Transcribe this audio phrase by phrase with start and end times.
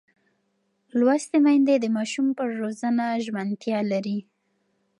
[0.99, 4.19] لوستې میندې د ماشوم پر روزنه ژمنتیا لري.